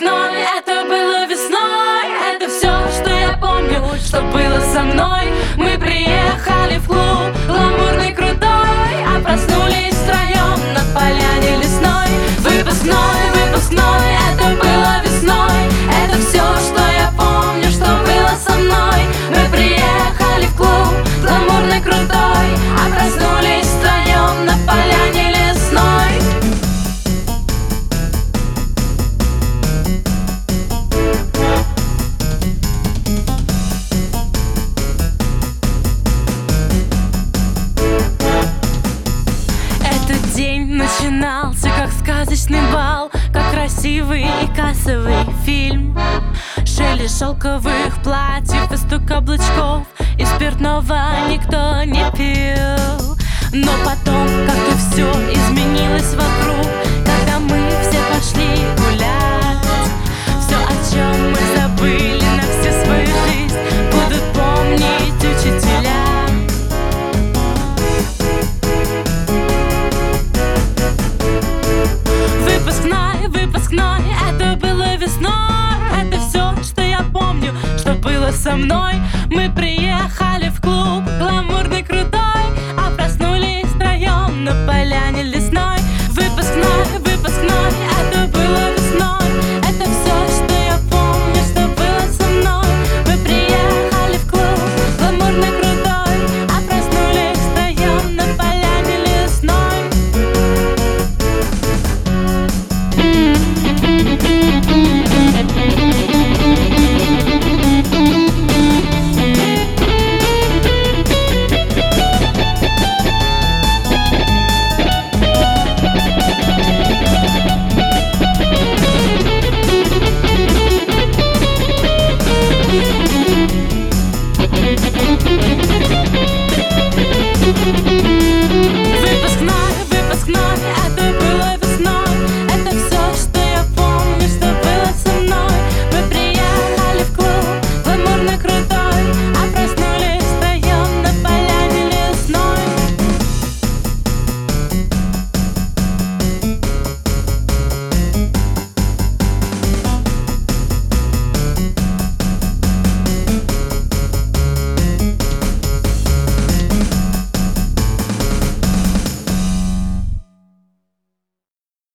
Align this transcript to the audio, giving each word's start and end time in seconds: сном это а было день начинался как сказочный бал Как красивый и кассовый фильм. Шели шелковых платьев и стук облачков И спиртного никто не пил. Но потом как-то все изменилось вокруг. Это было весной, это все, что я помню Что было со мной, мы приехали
сном 0.00 0.32
это 0.32 0.80
а 0.80 0.84
было 0.84 1.19
день 40.64 40.76
начинался 40.76 41.68
как 41.76 41.90
сказочный 41.90 42.60
бал 42.72 43.10
Как 43.32 43.50
красивый 43.52 44.24
и 44.24 44.46
кассовый 44.54 45.24
фильм. 45.44 45.96
Шели 46.64 47.06
шелковых 47.06 48.02
платьев 48.02 48.70
и 48.72 48.76
стук 48.76 49.10
облачков 49.10 49.86
И 50.18 50.24
спиртного 50.24 51.28
никто 51.28 51.82
не 51.84 52.04
пил. 52.16 53.16
Но 53.52 53.72
потом 53.84 54.28
как-то 54.46 54.76
все 54.78 55.10
изменилось 55.32 56.14
вокруг. 56.14 56.79
Это 74.30 74.54
было 74.54 74.94
весной, 74.94 75.32
это 75.92 76.20
все, 76.20 76.54
что 76.62 76.82
я 76.82 77.00
помню 77.12 77.52
Что 77.76 77.94
было 77.94 78.30
со 78.30 78.54
мной, 78.54 78.94
мы 79.28 79.50
приехали 79.50 80.19